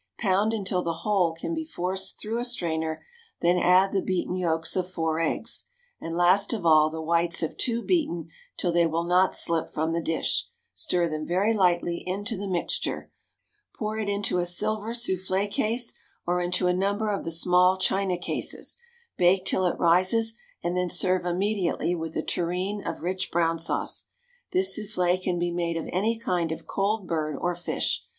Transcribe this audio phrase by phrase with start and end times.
[0.17, 3.05] Pound until the whole can be forced through a strainer,
[3.41, 5.67] then add the beaten yolks of four eggs,
[5.99, 8.27] and last of all the whites of two beaten
[8.57, 13.11] till they will not slip from the dish; stir them very lightly into the mixture.
[13.77, 15.93] Pour it into a silver soufflé case,
[16.25, 18.77] or into a number of the small china cases.
[19.17, 20.33] Bake till it rises,
[20.63, 24.05] and then serve immediately with a tureen of rich brown sauce.
[24.51, 28.01] This soufflé can be made of any kind of cold bird or fish.